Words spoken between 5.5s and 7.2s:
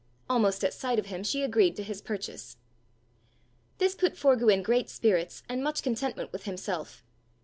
much contentment with himself.